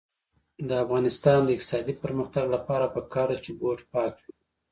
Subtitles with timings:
[0.67, 4.31] د افغانستان د اقتصادي پرمختګ لپاره پکار ده چې بوټ پاک وي.